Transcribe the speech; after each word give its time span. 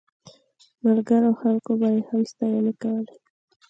ملګرو 0.83 1.27
او 1.29 1.35
خلکو 1.41 1.71
به 1.79 1.87
یې 1.95 2.01
هم 2.09 2.21
ستاینې 2.31 2.73
کولې. 2.81 3.15